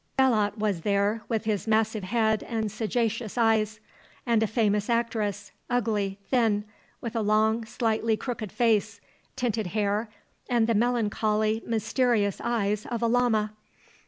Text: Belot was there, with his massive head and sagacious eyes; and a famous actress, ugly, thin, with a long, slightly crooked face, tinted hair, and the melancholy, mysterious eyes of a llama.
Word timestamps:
Belot 0.17 0.57
was 0.57 0.81
there, 0.81 1.21
with 1.29 1.45
his 1.45 1.67
massive 1.67 2.05
head 2.05 2.41
and 2.41 2.71
sagacious 2.71 3.37
eyes; 3.37 3.79
and 4.25 4.41
a 4.41 4.47
famous 4.47 4.89
actress, 4.89 5.51
ugly, 5.69 6.17
thin, 6.27 6.65
with 7.01 7.15
a 7.15 7.21
long, 7.21 7.65
slightly 7.65 8.17
crooked 8.17 8.51
face, 8.51 8.99
tinted 9.35 9.67
hair, 9.77 10.09
and 10.49 10.65
the 10.65 10.73
melancholy, 10.73 11.61
mysterious 11.67 12.41
eyes 12.43 12.87
of 12.87 13.03
a 13.03 13.07
llama. 13.07 13.53